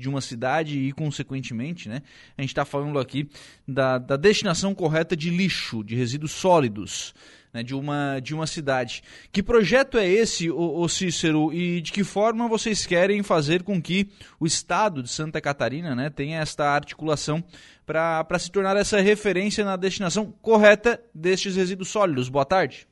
[0.00, 2.02] de uma cidade e, consequentemente, né,
[2.36, 3.28] a gente está falando aqui
[3.68, 7.14] da, da destinação correta de lixo, de resíduos sólidos.
[7.54, 9.02] Né, de, uma, de uma cidade.
[9.30, 14.08] Que projeto é esse, o, Cícero, e de que forma vocês querem fazer com que
[14.40, 17.44] o Estado de Santa Catarina né, tenha esta articulação
[17.84, 22.30] para se tornar essa referência na destinação correta destes resíduos sólidos?
[22.30, 22.88] Boa tarde.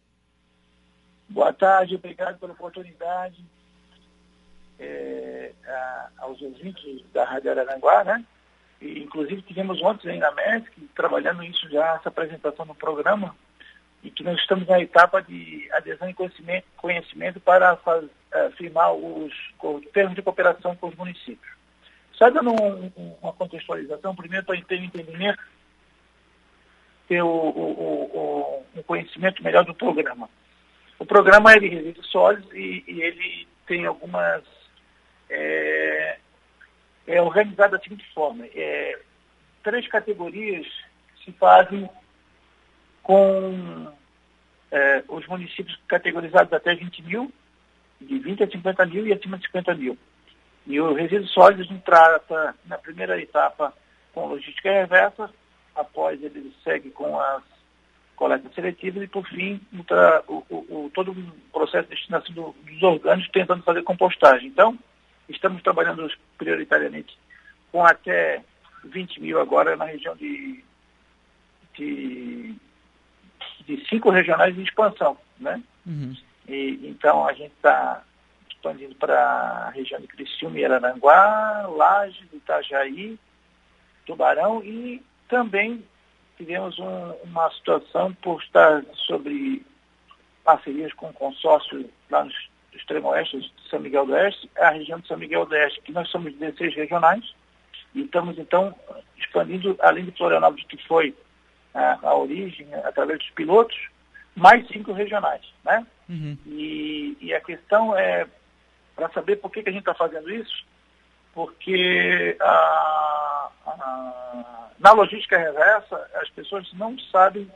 [1.26, 3.42] Boa tarde, obrigado pela oportunidade
[4.80, 8.24] é, a, aos ouvintes da Rádio Araranguá, né?
[8.80, 13.36] E, inclusive tivemos ontem na MESC, trabalhando isso já, essa apresentação no programa,
[14.02, 18.92] e que nós estamos na etapa de adesão e conhecimento, conhecimento para faz, uh, firmar
[18.94, 19.32] os,
[19.62, 21.52] os, termos de cooperação com os municípios.
[22.14, 25.42] Só dando um, um, uma contextualização, primeiro para ter um entendimento,
[27.06, 30.28] ter o, o, um conhecimento melhor do programa.
[30.98, 34.42] O programa é de resíduos sólidos e, e ele tem algumas
[35.30, 36.18] é,
[37.06, 38.46] é organizado da seguinte forma.
[38.54, 38.98] É,
[39.62, 40.66] três categorias
[41.24, 41.88] se fazem
[43.02, 43.92] com
[44.70, 47.32] é, os municípios categorizados até 20 mil,
[48.00, 49.96] de 20 a 50 mil e acima de 50 mil.
[50.66, 53.72] E o resíduo sólido trata, na primeira etapa,
[54.12, 55.30] com logística reversa,
[55.74, 57.42] após ele segue com as
[58.16, 59.60] coletas seletivas e, por fim,
[60.28, 64.48] o, o, o, todo o processo de destinação do, dos orgânicos tentando fazer compostagem.
[64.48, 64.78] Então,
[65.30, 67.16] Estamos trabalhando prioritariamente
[67.70, 68.42] com até
[68.84, 70.62] 20 mil agora na região de,
[71.74, 72.54] de,
[73.66, 75.62] de cinco regionais de expansão, né?
[75.86, 76.14] Uhum.
[76.48, 78.02] E, então a gente está
[78.50, 83.18] expandindo para a região de Criciúma e Araranguá, Lages, Itajaí,
[84.04, 85.84] Tubarão e também
[86.36, 89.64] tivemos um, uma situação por estar sobre
[90.42, 94.98] parcerias com consórcio lá nos extremo oeste de São Miguel do Oeste, é a região
[94.98, 97.34] de São Miguel do Oeste, que nós somos 16 regionais,
[97.94, 98.74] e estamos então
[99.16, 101.14] expandindo, além de Florianópolis, que foi
[101.74, 103.76] a, a origem, através dos pilotos,
[104.34, 105.42] mais cinco regionais.
[105.64, 105.86] Né?
[106.08, 106.36] Uhum.
[106.46, 108.26] E, e, a questão é,
[108.94, 110.64] para saber por que, que a gente está fazendo isso,
[111.34, 117.50] porque a, a, na logística reversa, as pessoas não sabem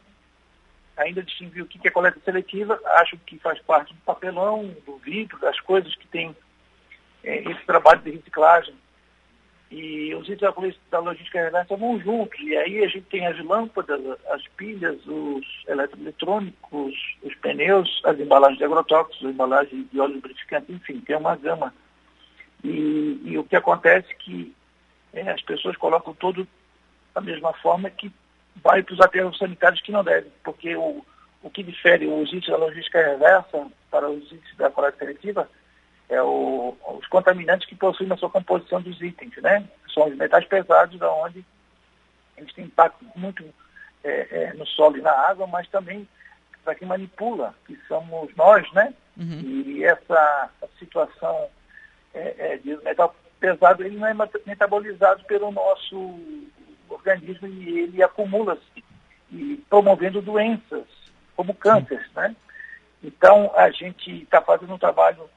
[0.97, 5.39] ainda distinguir o que é coleta seletiva, acho que faz parte do papelão, do vidro,
[5.39, 6.35] das coisas que tem
[7.23, 8.75] é, esse trabalho de reciclagem.
[9.71, 12.39] E os itens da logística reversa vão juntos.
[12.41, 14.01] E aí a gente tem as lâmpadas,
[14.31, 20.71] as pilhas, os eletroeletrônicos, os pneus, as embalagens de agrotóxicos, as embalagens de óleo lubrificante,
[20.71, 21.75] enfim, tem uma gama.
[22.63, 24.55] E, e o que acontece é que
[25.13, 26.47] é, as pessoas colocam todo
[27.13, 28.13] da mesma forma que
[28.57, 31.05] vai para os aterros sanitários que não devem, porque o,
[31.43, 35.49] o que difere os itens da logística reversa para os itens da coleta seletiva
[36.09, 39.67] é o, os contaminantes que possuem na sua composição dos itens, né?
[39.93, 41.45] São os metais pesados, da onde
[42.37, 43.45] eles têm impacto muito
[44.03, 46.07] é, é, no solo e na água, mas também
[46.65, 48.95] para quem manipula, que somos nós, né?
[49.17, 49.41] Uhum.
[49.41, 51.49] E essa situação
[52.13, 54.15] é, é, de metal pesado, ele não é
[54.47, 56.19] metabolizado pelo nosso
[57.09, 58.85] organismo e ele acumula-se,
[59.31, 60.85] e promovendo doenças,
[61.37, 62.35] como câncer, né?
[63.03, 65.29] Então, a gente está fazendo um trabalho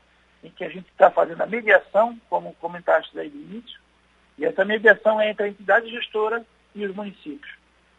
[0.44, 3.80] em que a gente está fazendo a mediação, como comentaste aí no início,
[4.38, 6.46] e essa mediação é entre a entidade gestora
[6.76, 7.52] e os municípios.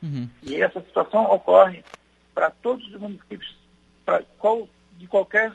[0.03, 0.29] Uhum.
[0.43, 1.85] E essa situação ocorre
[2.33, 3.57] para todos os municípios,
[4.39, 5.53] qual, de qualquer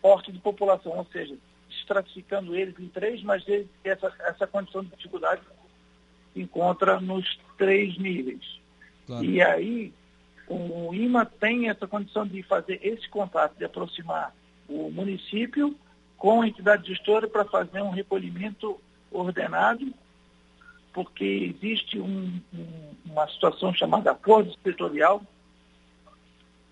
[0.00, 1.36] porte de população, ou seja,
[1.68, 3.44] estratificando eles em três, mas
[3.84, 5.42] essa, essa condição de dificuldade
[6.40, 8.60] encontra nos três níveis.
[9.06, 9.24] Claro.
[9.24, 9.92] E aí,
[10.48, 14.34] o IMA tem essa condição de fazer esse contato, de aproximar
[14.68, 15.74] o município
[16.16, 18.78] com a entidade gestora para fazer um recolhimento
[19.10, 19.92] ordenado,
[20.92, 25.22] porque existe um, um, uma situação chamada acordo setorial,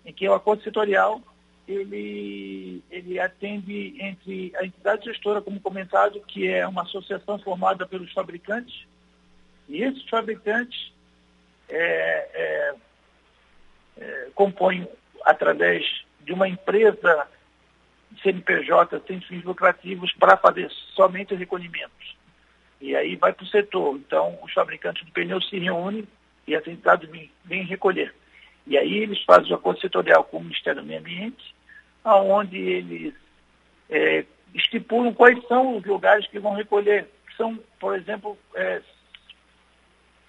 [0.05, 1.21] em que o acordo setorial
[1.67, 8.11] ele, ele atende entre a entidade gestora, como comentado, que é uma associação formada pelos
[8.13, 8.87] fabricantes,
[9.67, 10.91] e esses fabricantes
[11.69, 12.75] é, é,
[13.97, 14.87] é, compõem,
[15.25, 15.83] através
[16.21, 17.27] de uma empresa
[18.21, 22.15] CNPJ sem fins lucrativos, para fazer somente recolhimentos.
[22.79, 23.95] E aí vai para o setor.
[23.97, 26.07] Então, os fabricantes de pneus se reúnem
[26.45, 27.09] e as entidades
[27.43, 28.13] vêm, recolher.
[28.65, 31.55] E aí eles fazem o acordo setorial com o Ministério do Meio Ambiente,
[32.03, 33.13] onde eles
[33.89, 37.07] é, estipulam quais são os lugares que vão recolher.
[37.35, 38.81] São, por exemplo, é,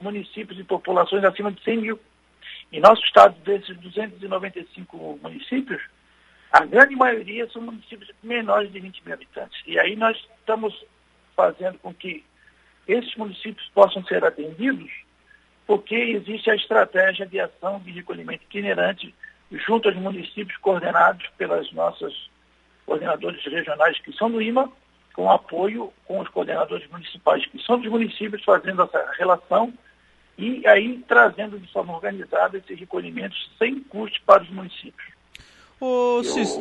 [0.01, 2.01] municípios e populações acima de 100 mil.
[2.73, 5.83] Em nosso estado, desses 295 municípios,
[6.53, 9.63] a grande maioria são municípios menores de 20 mil habitantes.
[9.67, 10.85] E aí nós estamos
[11.37, 12.25] fazendo com que
[12.87, 14.91] esses municípios possam ser atendidos,
[15.67, 19.15] porque existe a estratégia de ação de recolhimento itinerante
[19.53, 22.13] junto aos municípios coordenados pelas nossas
[22.87, 24.71] coordenadores regionais que são do IMA,
[25.13, 29.73] com apoio com os coordenadores municipais que são dos municípios, fazendo essa relação
[30.39, 35.13] e aí trazendo de forma organizada esses recolhimentos sem custo para os municípios.
[36.23, 36.57] Cis...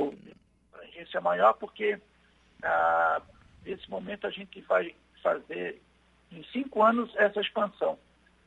[0.73, 1.99] A agência é maior porque
[2.63, 3.21] ah,
[3.63, 5.79] nesse momento a gente vai fazer
[6.31, 7.99] em cinco anos essa expansão.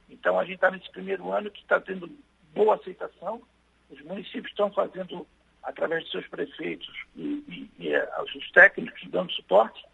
[0.09, 2.11] Então a gente está nesse primeiro ano que está tendo
[2.53, 3.41] boa aceitação,
[3.88, 5.25] os municípios estão fazendo
[5.62, 9.85] através de seus prefeitos e, e, e eh, os técnicos dando suporte,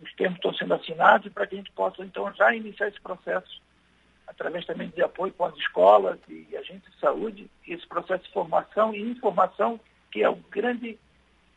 [0.00, 3.60] os termos estão sendo assinados para que a gente possa então já iniciar esse processo
[4.30, 8.94] através também de apoio com as escolas e agentes de saúde, esse processo de formação
[8.94, 9.78] e informação,
[10.10, 10.96] que é o grande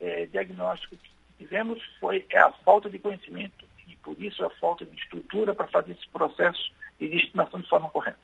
[0.01, 4.85] é, diagnóstico que tivemos, foi é a falta de conhecimento e por isso a falta
[4.85, 8.17] de estrutura para fazer esse processo de destinação de forma correta.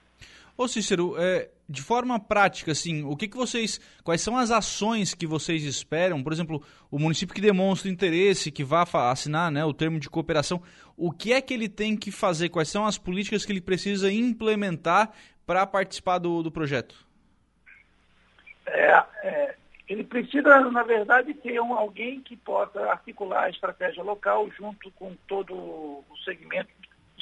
[0.58, 3.80] Ô Cícero, é, de forma prática, assim, o que, que vocês.
[4.04, 6.22] Quais são as ações que vocês esperam?
[6.22, 6.62] Por exemplo,
[6.92, 10.62] o município que demonstra interesse, que vá assinar né, o termo de cooperação,
[10.98, 12.50] o que é que ele tem que fazer?
[12.50, 15.12] Quais são as políticas que ele precisa implementar
[15.46, 17.08] para participar do, do projeto?
[18.66, 19.56] É, é,
[19.88, 25.16] ele precisa, na verdade, ter um, alguém que possa articular a estratégia local junto com
[25.28, 26.70] todo o segmento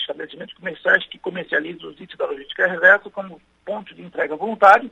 [0.01, 4.89] estabelecimentos comerciais que comercializam os itens da logística reversa como ponto de entrega voluntário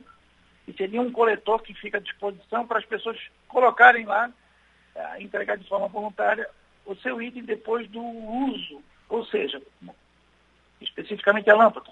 [0.66, 3.18] e seria um coletor que fica à disposição para as pessoas
[3.48, 4.30] colocarem lá,
[4.94, 6.48] é, entregar de forma voluntária
[6.84, 9.60] o seu item depois do uso, ou seja,
[10.80, 11.90] especificamente a lâmpada.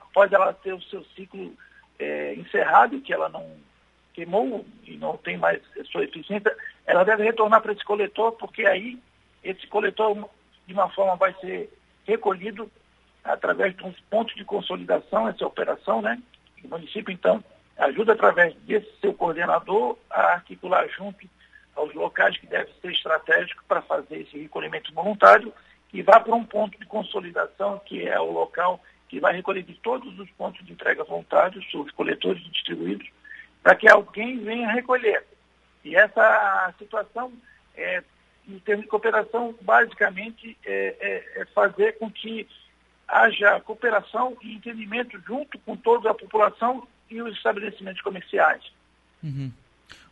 [0.00, 1.52] Após ela ter o seu ciclo
[1.98, 3.56] é, encerrado, que ela não
[4.14, 5.60] queimou e não tem mais
[5.90, 8.98] sua eficiência, ela deve retornar para esse coletor, porque aí
[9.44, 10.28] esse coletor,
[10.66, 11.70] de uma forma, vai ser
[12.06, 12.70] recolhido
[13.24, 16.20] através de uns pontos de consolidação, essa operação, né?
[16.64, 17.42] O município, então,
[17.76, 21.28] ajuda através desse seu coordenador a articular junto
[21.74, 25.52] aos locais que devem ser estratégicos para fazer esse recolhimento voluntário
[25.92, 29.74] e vá para um ponto de consolidação, que é o local que vai recolher de
[29.74, 33.08] todos os pontos de entrega voluntários, os coletores distribuídos,
[33.62, 35.24] para que alguém venha recolher.
[35.84, 37.32] E essa situação
[37.76, 38.02] é,
[38.48, 42.46] em termos de cooperação, basicamente, é, é, é, fazer com que
[43.08, 48.62] haja cooperação e entendimento junto com toda a população e os estabelecimentos comerciais.
[49.22, 49.50] Uhum.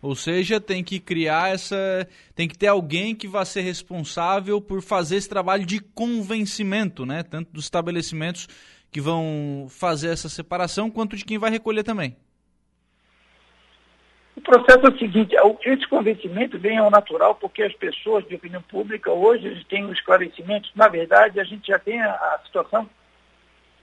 [0.01, 2.09] Ou seja, tem que criar essa.
[2.35, 7.23] Tem que ter alguém que vá ser responsável por fazer esse trabalho de convencimento, né?
[7.23, 8.47] Tanto dos estabelecimentos
[8.93, 12.17] que vão fazer essa separação, quanto de quem vai recolher também.
[14.37, 18.63] O processo é o seguinte, esse convencimento vem ao natural porque as pessoas de opinião
[18.63, 20.71] pública hoje têm os esclarecimentos.
[20.75, 22.89] Na verdade, a gente já tem a, situação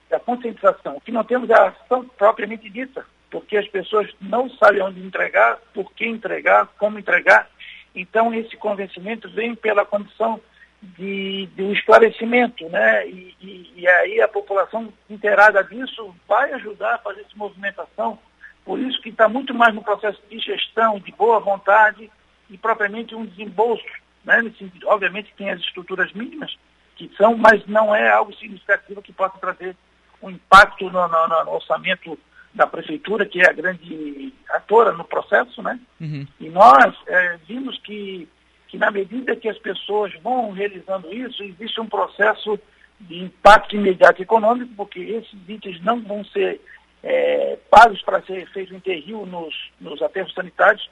[0.09, 0.97] da concentração.
[0.97, 4.99] O que não temos é a ação propriamente dita, porque as pessoas não sabem onde
[4.99, 7.49] entregar, por que entregar, como entregar.
[7.95, 10.41] Então, esse convencimento vem pela condição
[10.81, 13.07] de, de um esclarecimento, né?
[13.07, 18.19] E, e, e aí a população inteirada disso vai ajudar a fazer essa movimentação
[18.65, 22.09] por isso que está muito mais no processo de gestão, de boa vontade
[22.49, 23.83] e propriamente um desembolso.
[24.23, 24.51] Né?
[24.85, 26.55] Obviamente tem as estruturas mínimas
[26.95, 29.75] que são, mas não é algo significativo que possa trazer
[30.21, 32.17] um impacto no, no, no orçamento
[32.53, 35.79] da prefeitura, que é a grande atora no processo, né?
[35.99, 36.27] Uhum.
[36.39, 38.27] E nós é, vimos que,
[38.67, 42.59] que na medida que as pessoas vão realizando isso, existe um processo
[42.99, 46.61] de impacto imediato econômico, porque esses itens não vão ser
[47.03, 50.89] é, pagos para ser feito enterro nos, nos aterros sanitários,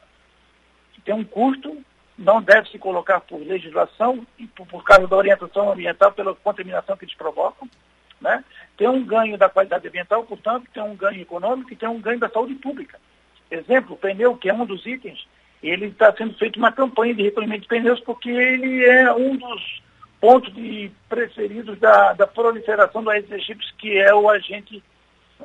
[0.94, 1.78] que tem um custo,
[2.18, 6.98] não deve se colocar por legislação e por, por causa da orientação ambiental pela contaminação
[6.98, 7.70] que eles provocam.
[8.20, 8.44] Né?
[8.75, 12.20] Tem um ganho da qualidade ambiental, portanto, tem um ganho econômico e tem um ganho
[12.20, 13.00] da saúde pública.
[13.50, 15.25] Exemplo, o pneu, que é um dos itens,
[15.63, 19.82] ele está sendo feito uma campanha de recolhimento de pneus porque ele é um dos
[20.20, 24.84] pontos de preferidos da, da proliferação do Aedes aegypti, que é o agente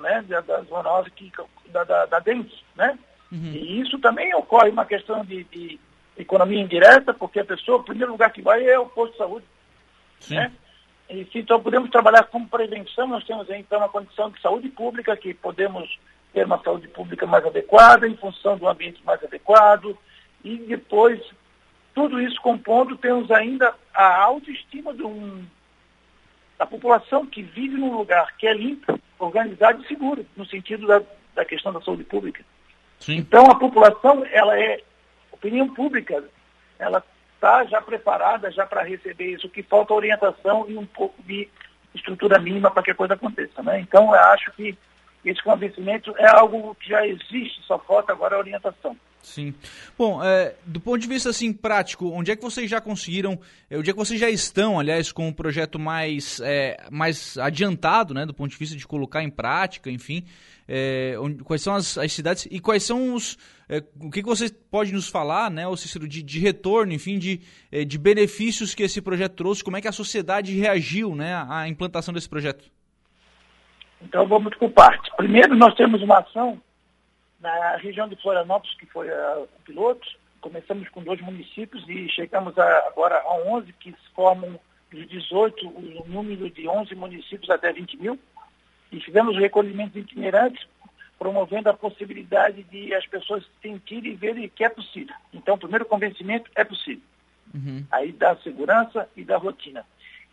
[0.00, 1.32] né, da, da zoonose que,
[1.68, 2.98] da, da, da dengue, né?
[3.30, 3.52] Uhum.
[3.52, 5.80] E isso também ocorre uma questão de, de,
[6.16, 9.46] economia indireta, porque a pessoa, o primeiro lugar que vai é o posto de saúde,
[10.20, 10.36] Sim.
[10.36, 10.52] né?
[11.08, 15.16] E se então podemos trabalhar como prevenção, nós temos então uma condição de saúde pública,
[15.16, 15.98] que podemos
[16.32, 19.98] ter uma saúde pública mais adequada, em função do ambiente mais adequado,
[20.42, 21.20] e depois,
[21.94, 25.44] tudo isso compondo, temos ainda a autoestima de um,
[26.58, 31.02] da população que vive num lugar que é limpo, organizado e seguro, no sentido da,
[31.34, 32.44] da questão da saúde pública.
[32.98, 33.16] Sim.
[33.16, 34.80] Então, a população, ela é
[35.30, 36.24] opinião pública,
[36.78, 37.04] ela
[37.34, 39.46] está já preparada já para receber isso.
[39.46, 41.48] O que falta é orientação e um pouco de
[41.94, 43.62] estrutura mínima para que a coisa aconteça.
[43.62, 43.80] Né?
[43.80, 44.76] Então, eu acho que
[45.24, 48.96] esse convencimento é algo que já existe, só falta agora a orientação.
[49.24, 49.54] Sim.
[49.96, 53.40] Bom, é, do ponto de vista assim prático, onde é que vocês já conseguiram,
[53.70, 58.12] é, onde é que vocês já estão, aliás, com um projeto mais, é, mais adiantado,
[58.12, 60.24] né, do ponto de vista de colocar em prática, enfim,
[60.68, 64.28] é, onde, quais são as, as, cidades e quais são os, é, o que, que
[64.28, 67.40] você pode nos falar, né, ou Cícero, de, de retorno, enfim, de,
[67.72, 71.66] é, de benefícios que esse projeto trouxe, como é que a sociedade reagiu, né, à
[71.66, 72.70] implantação desse projeto?
[74.02, 75.10] Então vamos por partes.
[75.16, 76.60] Primeiro nós temos uma ação
[77.44, 80.08] na região de Florianópolis, que foi uh, o piloto,
[80.40, 84.58] começamos com dois municípios e chegamos a, agora a 11, que formam
[84.90, 88.18] os 18, o número de 11 municípios até 20 mil.
[88.90, 90.66] E fizemos recolhimentos itinerantes,
[91.18, 95.14] promovendo a possibilidade de as pessoas sentirem e verem que é possível.
[95.32, 97.02] Então, o primeiro convencimento é possível.
[97.52, 97.84] Uhum.
[97.90, 99.84] Aí dá segurança e dá rotina.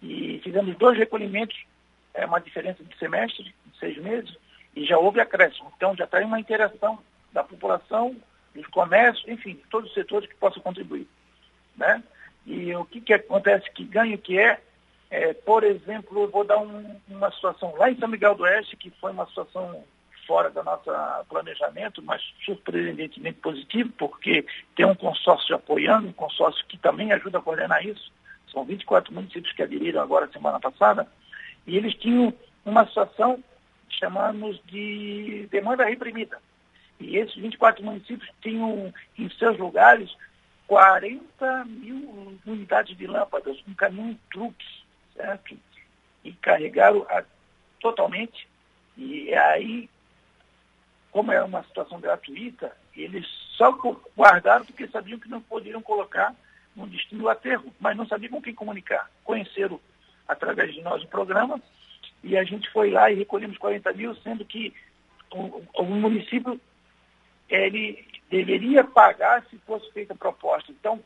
[0.01, 1.58] E fizemos dois recolhimentos,
[2.13, 4.34] é uma diferença de semestre, de seis meses,
[4.75, 5.72] e já houve acréscimo.
[5.75, 7.00] Então já está uma interação
[7.32, 8.16] da população,
[8.54, 11.08] dos comércios, enfim, de todos os setores que possam contribuir.
[11.75, 12.04] Né?
[12.46, 14.60] E o que, que acontece, que ganho que é,
[15.10, 18.75] é por exemplo, eu vou dar um, uma situação lá em São Miguel do Oeste,
[18.75, 19.84] que foi uma situação
[20.28, 20.90] fora do nosso
[21.28, 27.42] planejamento, mas surpreendentemente positivo, porque tem um consórcio apoiando, um consórcio que também ajuda a
[27.42, 28.12] coordenar isso.
[28.51, 31.08] São 24 municípios que aderiram agora semana passada,
[31.66, 32.34] e eles tinham
[32.66, 33.44] uma situação
[33.98, 36.40] chamamos de demanda reprimida.
[37.00, 40.16] E esses 24 municípios tinham em seus lugares
[40.68, 44.66] 40 mil unidades de lâmpadas, um caminhão truque,
[45.16, 45.58] certo?
[46.24, 47.24] E carregaram a,
[47.80, 48.48] totalmente.
[48.96, 49.90] E aí,
[51.12, 53.72] como é uma situação gratuita, eles só
[54.16, 56.36] guardaram porque sabiam que não poderiam colocar
[56.76, 59.10] no destino do aterro, mas não sabiam com quem comunicar.
[59.24, 59.80] Conheceram
[60.28, 61.62] através de nós o programa
[62.24, 64.74] e a gente foi lá e recolhemos 40 mil, sendo que
[65.34, 66.60] o, o município
[67.50, 70.72] ele deveria pagar se fosse feita a proposta.
[70.72, 71.00] Então,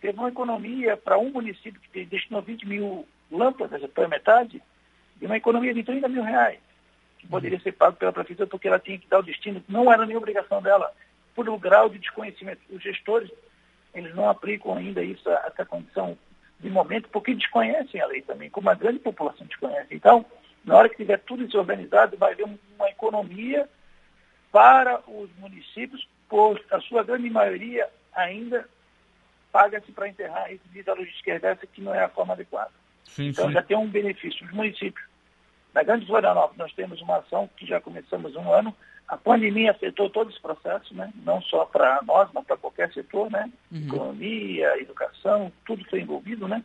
[0.00, 4.62] teve uma economia para um município que destinou 20 mil lâmpadas, pela metade,
[5.16, 6.58] de uma economia de 30 mil reais,
[7.18, 10.06] que poderia ser pago pela prefeitura porque ela tinha que dar o destino, não era
[10.06, 10.92] nem obrigação dela,
[11.34, 12.60] por o grau de desconhecimento.
[12.70, 13.30] Os gestores,
[13.92, 16.16] eles não aplicam ainda isso, essa condição
[16.60, 19.94] de momento, porque desconhecem a lei também, como a grande população desconhece.
[19.94, 20.24] Então,
[20.64, 23.68] na hora que tiver tudo isso organizado, vai haver uma economia
[24.50, 28.66] para os municípios, por a sua grande maioria ainda
[29.52, 32.72] paga-se para enterrar esse diz a logística reversa, que não é a forma adequada.
[33.04, 33.52] Sim, então sim.
[33.52, 34.44] já tem um benefício.
[34.44, 35.06] Os municípios.
[35.72, 38.74] Na Grande Florianópolis nós temos uma ação que já começamos um ano.
[39.06, 41.12] A pandemia afetou todo esse processo, né?
[41.24, 43.50] não só para nós, mas para qualquer setor, né?
[43.70, 43.86] Uhum.
[43.86, 46.64] Economia, educação, tudo foi envolvido, né?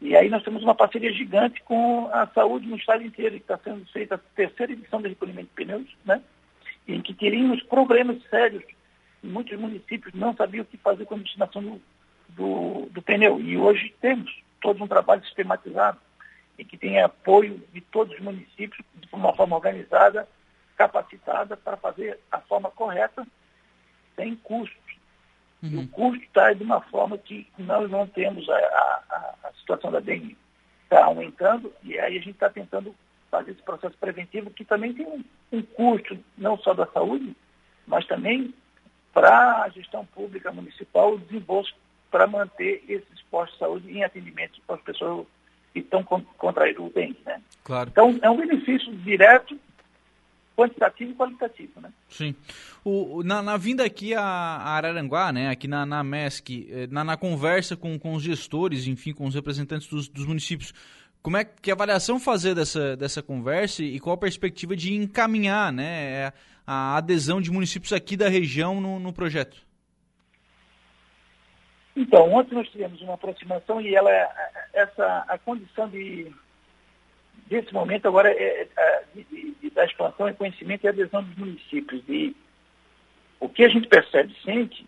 [0.00, 3.58] E aí nós temos uma parceria gigante com a saúde no estado inteiro, que está
[3.58, 6.22] sendo feita a terceira edição do recolhimento de pneus, né?
[6.86, 8.64] em que teríamos problemas sérios.
[9.22, 11.82] Muitos municípios não sabiam o que fazer com a destinação do,
[12.28, 13.40] do, do pneu.
[13.40, 15.98] E hoje temos todo um trabalho sistematizado,
[16.58, 20.28] e que tem apoio de todos os municípios, de uma forma organizada,
[20.76, 23.26] capacitada para fazer a forma correta,
[24.16, 24.87] sem custos.
[25.62, 25.70] Uhum.
[25.70, 29.90] E o custo está de uma forma que nós não temos a, a, a situação
[29.90, 30.36] da dengue
[30.84, 32.94] está aumentando e aí a gente está tentando
[33.30, 35.22] fazer esse processo preventivo que também tem um,
[35.52, 37.36] um custo não só da saúde,
[37.86, 38.54] mas também
[39.12, 41.74] para a gestão pública municipal o desembolso
[42.10, 45.26] para manter esses postos de saúde em atendimento para as pessoas
[45.72, 47.20] que estão contraindo o dengue.
[47.26, 47.40] Né?
[47.64, 47.90] Claro.
[47.90, 49.58] Então, é um benefício direto
[50.58, 51.92] quantitativo e qualitativo, né?
[52.08, 52.34] Sim.
[52.84, 57.04] O, na, na vinda aqui a, a, Araranguá, né, aqui na, na MESC, eh, na,
[57.04, 60.74] na conversa com, com os gestores, enfim, com os representantes dos, dos municípios,
[61.22, 66.32] como é que avaliação fazer dessa, dessa conversa e qual a perspectiva de encaminhar né,
[66.66, 69.64] a adesão de municípios aqui da região no, no projeto?
[71.94, 74.10] Então, ontem nós tivemos uma aproximação e ela,
[74.72, 76.32] essa, a condição de
[77.48, 81.36] desse momento agora é, é, é de, de, da expansão e conhecimento e adesão dos
[81.36, 82.02] municípios.
[82.08, 82.36] E
[83.40, 84.86] o que a gente percebe, sente,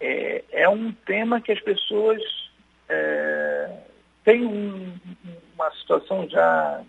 [0.00, 2.22] é, é um tema que as pessoas
[2.88, 3.78] é,
[4.24, 4.96] têm um,
[5.54, 6.82] uma situação já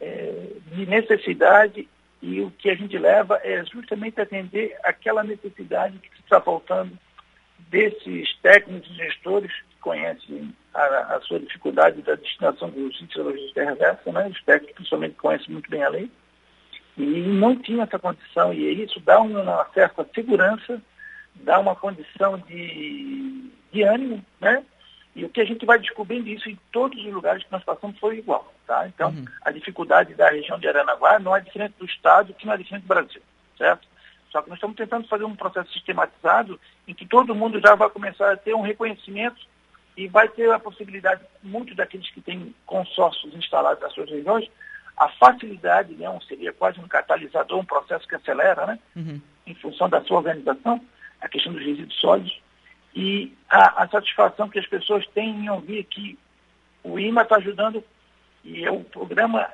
[0.00, 1.88] é, de necessidade
[2.20, 6.98] e o que a gente leva é justamente atender aquela necessidade que está faltando
[7.70, 13.60] desses técnicos e gestores que conhecem a, a, sua dificuldade da destinação dos índices de
[13.60, 14.32] reversa, né?
[14.44, 16.10] técnicos principalmente conhecem muito bem a lei,
[16.96, 20.82] e não tinha essa condição, e isso dá uma certa segurança,
[21.36, 24.64] dá uma condição de, de ânimo, né?
[25.14, 27.98] E o que a gente vai descobrindo isso em todos os lugares que nós passamos
[27.98, 28.52] foi igual.
[28.66, 28.86] Tá?
[28.86, 29.24] Então, uhum.
[29.42, 32.82] a dificuldade da região de Aranaguá não é diferente do Estado, que não é diferente
[32.82, 33.22] do Brasil.
[33.56, 33.88] Certo?
[34.30, 37.90] Só que nós estamos tentando fazer um processo sistematizado em que todo mundo já vai
[37.90, 39.40] começar a ter um reconhecimento
[39.98, 44.48] e vai ter a possibilidade, muitos daqueles que têm consórcios instalados nas suas regiões,
[44.96, 49.20] a facilidade, né, um, seria quase um catalisador, um processo que acelera, né, uhum.
[49.44, 50.80] em função da sua organização,
[51.20, 52.40] a questão dos resíduos sólidos,
[52.94, 56.16] e a, a satisfação que as pessoas têm em ouvir que
[56.84, 57.82] o IMA está ajudando,
[58.44, 59.48] e é um programa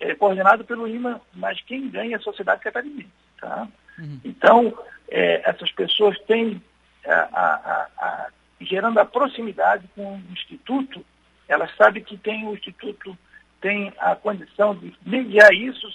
[0.00, 3.08] é, coordenado pelo IMA, mas quem ganha é a sociedade catarinense.
[3.40, 3.66] Tá?
[3.98, 4.20] Uhum.
[4.22, 4.78] Então,
[5.08, 6.62] é, essas pessoas têm
[7.06, 8.30] a, a, a
[8.60, 11.04] gerando a proximidade com o Instituto,
[11.48, 13.16] ela sabe que tem o Instituto
[13.60, 15.88] tem a condição de mediar isso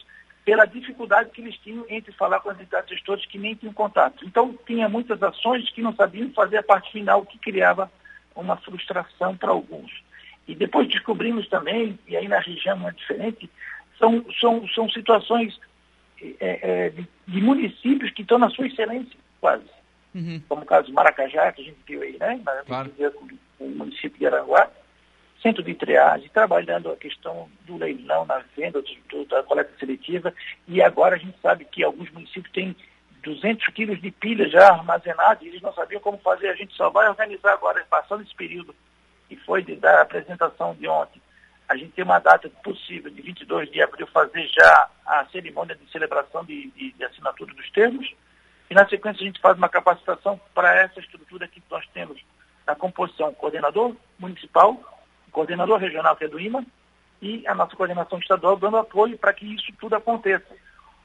[0.44, 4.26] pela dificuldade que eles tinham entre falar com as entidades gestoras que nem tinham contato.
[4.26, 7.90] Então, tinha muitas ações que não sabiam fazer a parte final, o que criava
[8.36, 10.04] uma frustração para alguns.
[10.48, 13.50] E depois descobrimos também, e aí na região é diferente,
[13.98, 15.58] são, são, são situações
[16.22, 19.64] é, é, de, de, municípios que estão na sua excelência, quase
[20.14, 20.42] uhum.
[20.48, 22.40] como o caso de Maracajá, que a gente viu aí, né?
[22.66, 22.92] Claro.
[23.60, 24.70] O município de Aranguá,
[25.42, 30.34] centro de triagem, trabalhando a questão do leilão na venda, do, do, da coleta seletiva,
[30.68, 32.76] e agora a gente sabe que alguns municípios têm
[33.24, 36.90] 200 quilos de pilha já armazenados, e eles não sabiam como fazer, a gente só
[36.90, 38.76] vai organizar agora, passando esse período,
[39.30, 41.22] que foi de, da apresentação de ontem,
[41.68, 45.90] a gente tem uma data possível de 22 de abril fazer já a cerimônia de
[45.92, 48.14] celebração de, de, de assinatura dos termos,
[48.70, 52.22] e, na sequência, a gente faz uma capacitação para essa estrutura que nós temos
[52.66, 54.80] na composição coordenador municipal,
[55.32, 56.66] coordenador regional, que é do IMA,
[57.22, 60.48] e a nossa coordenação estadual dando apoio para que isso tudo aconteça.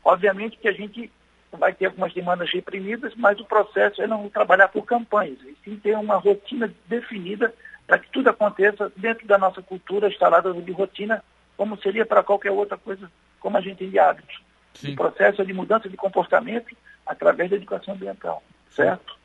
[0.04, 1.10] Obviamente que a gente
[1.52, 5.76] vai ter algumas demandas reprimidas, mas o processo é não trabalhar por campanhas, e sim
[5.76, 7.54] ter uma rotina definida
[7.86, 11.24] para que tudo aconteça dentro da nossa cultura instalada de rotina,
[11.56, 13.10] como seria para qualquer outra coisa,
[13.40, 14.42] como a gente tem de hábitos.
[14.84, 16.76] O processo é de mudança de comportamento
[17.08, 19.18] através da educação ambiental, certo?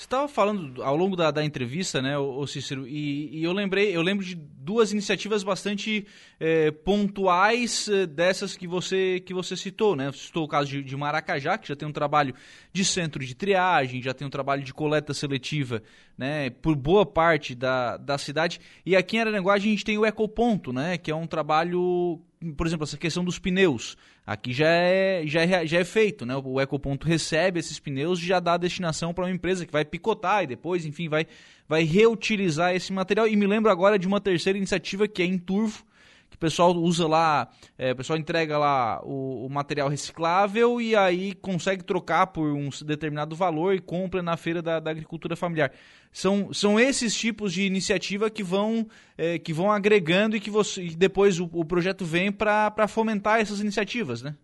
[0.00, 3.94] Você estava falando ao longo da, da entrevista, né, o Cícero, e, e, eu lembrei,
[3.94, 6.06] eu lembro de duas iniciativas bastante
[6.40, 10.10] é, pontuais é, dessas que você que você citou, né?
[10.12, 12.34] Citou o caso de, de, Maracajá, que já tem um trabalho
[12.72, 15.82] de centro de triagem, já tem um trabalho de coleta seletiva,
[16.16, 18.58] né, por boa parte da, da cidade.
[18.86, 22.18] E aqui em Araranguá a gente tem o Ecoponto, né, que é um trabalho
[22.56, 23.96] por exemplo, essa questão dos pneus.
[24.26, 26.34] Aqui já é, já é, já é feito, né?
[26.36, 29.84] O Ecoponto recebe esses pneus e já dá a destinação para uma empresa que vai
[29.84, 31.26] picotar e depois, enfim, vai,
[31.68, 33.28] vai reutilizar esse material.
[33.28, 35.84] E me lembro agora de uma terceira iniciativa que é em Turvo,
[36.30, 40.94] que o pessoal usa lá, é, o pessoal entrega lá o, o, material reciclável e
[40.94, 45.72] aí consegue trocar por um determinado valor e compra na feira da, da agricultura familiar.
[46.12, 48.86] São, são esses tipos de iniciativa que vão,
[49.18, 53.40] é, que vão agregando e que você, e depois o, o projeto vem para fomentar
[53.40, 54.36] essas iniciativas, né?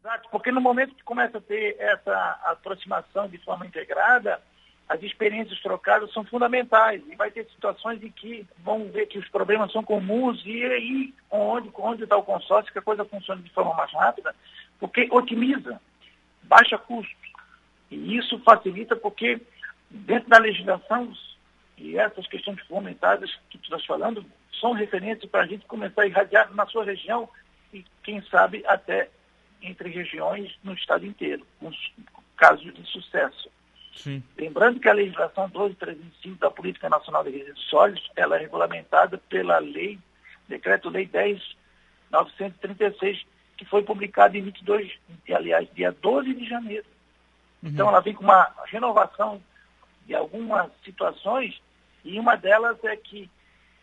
[0.00, 4.40] Exato, porque no momento que começa a ter essa aproximação de forma integrada,
[4.88, 9.28] as experiências trocadas são fundamentais e vai ter situações em que vão ver que os
[9.28, 13.50] problemas são comuns e aí onde onde está o consórcio que a coisa funciona de
[13.50, 14.34] forma mais rápida,
[14.80, 15.80] porque otimiza,
[16.42, 17.14] baixa custo
[17.90, 19.40] e isso facilita porque
[19.90, 21.12] dentro da legislação
[21.76, 24.24] e essas questões fundamentais que tu estás falando
[24.58, 27.28] são referências para a gente começar a irradiar na sua região
[27.72, 29.08] e quem sabe até
[29.62, 31.70] entre regiões no estado inteiro, com
[32.36, 33.50] casos de sucesso.
[33.98, 34.22] Sim.
[34.36, 39.58] Lembrando que a legislação 12.305 da Política Nacional de Resíduos Sólidos, ela é regulamentada pela
[39.58, 39.98] lei,
[40.48, 44.92] Decreto-Lei 10.936, que foi publicada em 22,
[45.34, 46.86] aliás, dia 12 de janeiro.
[47.62, 47.70] Uhum.
[47.70, 49.42] Então ela vem com uma renovação
[50.06, 51.60] de algumas situações,
[52.04, 53.28] e uma delas é que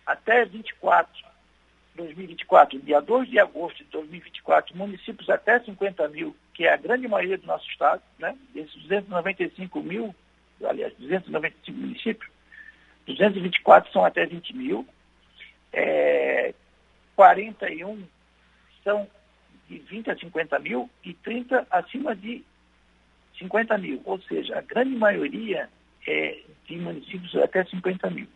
[0.05, 1.11] até 24,
[1.95, 7.07] 2024, dia 2 de agosto de 2024, municípios até 50 mil que é a grande
[7.07, 8.35] maioria do nosso estado, né?
[8.55, 10.15] Esses 295 mil,
[10.63, 12.31] aliás, 295 municípios,
[13.05, 14.87] 224 são até 20 mil,
[15.73, 16.53] é,
[17.15, 18.01] 41
[18.83, 19.07] são
[19.67, 22.41] de 20 a 50 mil e 30 acima de
[23.37, 24.01] 50 mil.
[24.05, 25.69] Ou seja, a grande maioria
[26.07, 28.27] é de municípios até 50 mil.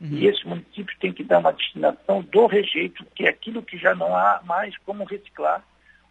[0.00, 0.08] Uhum.
[0.10, 3.94] E esses municípios têm que dar uma destinação do rejeito, que é aquilo que já
[3.94, 5.64] não há mais como reciclar,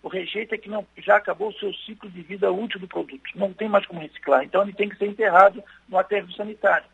[0.04, 3.24] o rejeito é que não, já acabou o seu ciclo de vida útil do produto.
[3.36, 4.43] Não tem mais como reciclar.
[4.43, 6.86] Então ele tem que ser enterrado no aterro sanitário.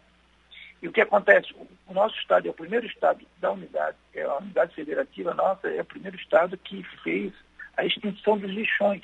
[0.80, 1.54] E o que acontece?
[1.88, 5.82] O nosso estado é o primeiro estado da unidade, é a unidade federativa nossa, é
[5.82, 7.34] o primeiro estado que fez
[7.75, 9.04] a extinção dos lixões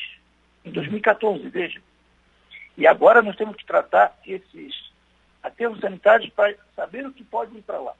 [0.63, 1.81] em 2014, veja.
[2.77, 4.84] E agora nós temos que tratar esses
[5.45, 7.93] aterros sanitários para saber o que pode ir para lá.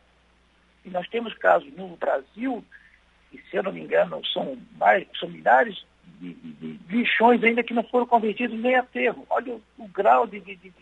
[0.83, 2.63] E nós temos casos no Brasil,
[3.31, 5.85] e se eu não me engano, são, mais, são milhares
[6.19, 9.25] de, de, de lixões ainda que não foram convertidos nem aterro.
[9.29, 10.73] Olha o, o grau de, de,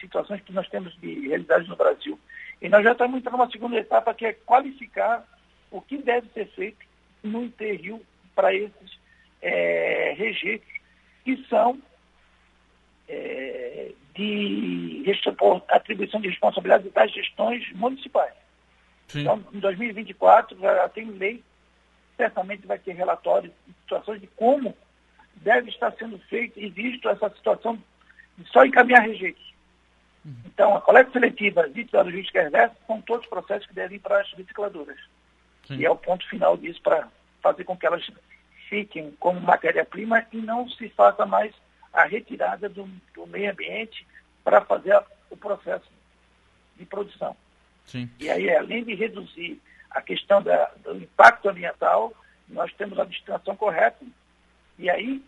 [0.00, 2.18] situações que nós temos de realidade no Brasil.
[2.60, 5.24] E nós já estamos entrando numa segunda etapa que é qualificar
[5.70, 6.84] o que deve ser feito
[7.22, 8.00] no enterro
[8.34, 8.98] para esses
[9.40, 10.68] é, rejeitos
[11.24, 11.80] que são
[13.08, 15.04] é, de
[15.68, 18.34] atribuição de responsabilidade das gestões municipais.
[19.08, 19.22] Sim.
[19.22, 21.42] Então, em 2024, já tem lei,
[22.16, 24.76] certamente vai ter relatórios de situações de como
[25.36, 27.82] deve estar sendo feito e visto essa situação
[28.36, 29.52] de só encaminhar rejeitos.
[30.24, 30.34] Uhum.
[30.46, 34.20] Então, a coleta seletiva e a logística reversa são todos processos que devem ir para
[34.20, 34.98] as recicladoras.
[35.66, 35.76] Sim.
[35.76, 37.08] E é o ponto final disso para
[37.42, 38.06] fazer com que elas
[38.68, 41.52] fiquem como matéria-prima e não se faça mais
[41.92, 44.06] a retirada do, do meio ambiente
[44.44, 45.88] para fazer a, o processo
[46.76, 47.36] de produção.
[47.86, 48.08] Sim.
[48.18, 52.12] E aí, além de reduzir a questão da, do impacto ambiental,
[52.48, 54.04] nós temos a destinação correta.
[54.78, 55.22] E aí,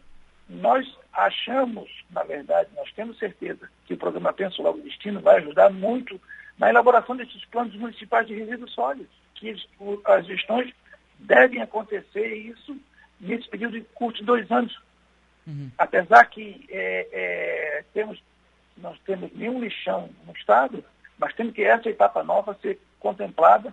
[0.48, 5.70] nós achamos, na verdade, nós temos certeza que o programa Penso Logo Destino vai ajudar
[5.70, 6.20] muito
[6.58, 9.54] na elaboração desses planos municipais de resíduos sólidos, que
[10.04, 10.72] as gestões
[11.18, 12.76] devem acontecer isso
[13.20, 14.78] nesse período de curto de dois anos.
[15.46, 15.70] Uhum.
[15.76, 18.22] Apesar que é, é, temos,
[18.76, 20.84] nós temos nenhum lixão no Estado,
[21.18, 23.72] mas temos que essa etapa nova ser contemplada,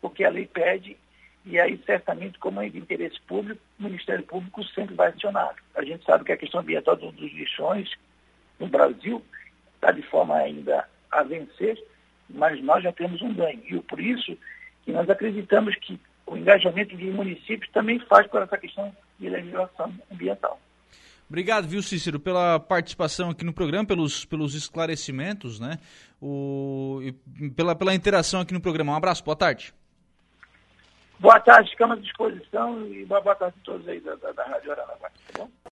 [0.00, 0.96] porque a lei pede,
[1.44, 5.54] e aí certamente, como é de interesse público, o Ministério Público sempre vai acionar.
[5.74, 7.90] A gente sabe que a questão ambiental dos lixões
[8.58, 9.24] no Brasil
[9.74, 11.82] está de forma ainda a vencer,
[12.28, 13.62] mas nós já temos um ganho.
[13.64, 14.36] E por isso
[14.84, 19.92] que nós acreditamos que o engajamento de municípios também faz por essa questão de legislação
[20.10, 20.60] ambiental.
[21.32, 25.78] Obrigado, viu, Cícero, pela participação aqui no programa, pelos, pelos esclarecimentos, né?
[26.20, 27.00] O,
[27.56, 28.92] pela, pela interação aqui no programa.
[28.92, 29.72] Um abraço, boa tarde.
[31.18, 34.72] Boa tarde, ficamos à disposição e boa tarde a todos aí da, da, da Rádio
[34.72, 35.10] Aranaguá.